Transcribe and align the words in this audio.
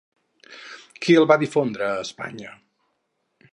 Qui 1.05 1.17
el 1.19 1.29
va 1.33 1.37
difondre 1.43 1.91
a 1.91 2.01
Espanya? 2.07 2.57